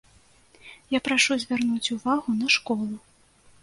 Я 0.97 1.03
прашу 1.09 1.37
звярнуць 1.45 1.93
увагу 1.99 2.29
на 2.43 2.47
школу. 2.59 2.95